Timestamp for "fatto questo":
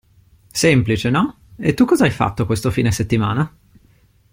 2.09-2.71